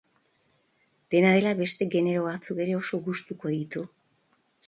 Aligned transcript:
Dena 1.15 1.33
dela, 1.35 1.51
beste 1.59 1.87
genero 1.97 2.23
batzuk 2.29 2.63
ere 2.65 2.75
oso 2.79 3.03
gustuko 3.09 3.55
ditu. 3.59 3.87